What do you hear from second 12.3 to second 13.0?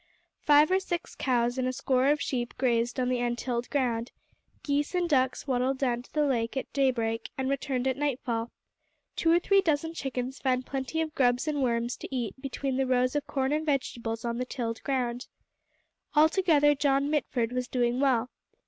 between the